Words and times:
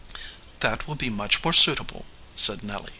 "That 0.61 0.87
will 0.87 0.95
be 0.95 1.11
much 1.11 1.43
more 1.43 1.53
suitable," 1.53 2.07
said 2.33 2.63
Nelly. 2.63 2.89